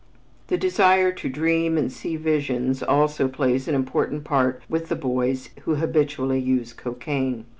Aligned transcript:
The 0.47 0.57
desire 0.57 1.11
to 1.11 1.29
dream 1.29 1.77
and 1.77 1.91
see 1.93 2.15
visions 2.15 2.81
also 2.81 3.27
plays 3.27 3.67
an 3.67 3.75
important 3.75 4.23
part 4.23 4.63
with 4.67 4.89
the 4.89 4.95
boys 4.95 5.51
who 5.65 5.75
habitually 5.75 6.39
use 6.39 6.73
cocaine. 6.73 7.45